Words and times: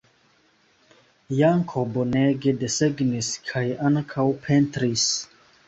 Janko 1.41 1.83
bonege 1.99 2.55
desegnis 2.65 3.31
kaj 3.53 3.65
ankaŭ 3.93 4.29
pentris. 4.49 5.09